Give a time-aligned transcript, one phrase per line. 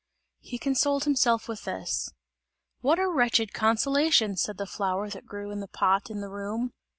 [0.39, 2.09] He consoled himself with this.
[2.79, 6.73] "What a wretched consolation!" said the flower, that grew in the pot in the room.